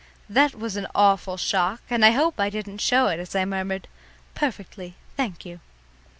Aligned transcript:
That 0.27 0.55
was 0.55 0.77
an 0.77 0.87
awful 0.95 1.37
shock, 1.37 1.83
and 1.91 2.03
I 2.03 2.09
hope 2.09 2.39
I 2.39 2.49
didn't 2.49 2.81
show 2.81 3.05
it 3.09 3.19
as 3.19 3.35
I 3.35 3.45
murmured 3.45 3.87
"Perfectly, 4.33 4.95
thank 5.15 5.45
you." 5.45 5.59